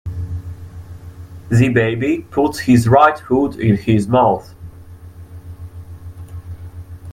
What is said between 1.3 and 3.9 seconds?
The baby puts his right foot in